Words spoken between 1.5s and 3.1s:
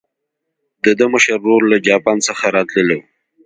له جاپان څخه راتللو.